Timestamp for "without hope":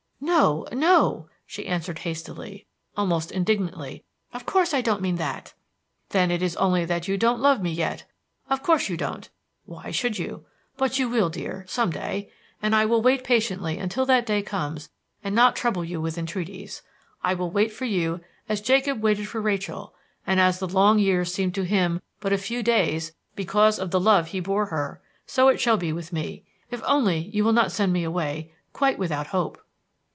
28.99-29.61